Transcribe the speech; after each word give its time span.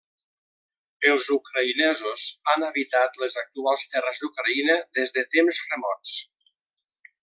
Els 1.11 1.27
ucraïnesos 1.35 2.25
han 2.55 2.67
habitat 2.69 3.21
les 3.25 3.37
actuals 3.45 3.87
terres 3.95 4.25
d'Ucraïna 4.25 4.81
des 5.01 5.17
de 5.21 5.29
temps 5.37 5.65
remots. 5.71 6.21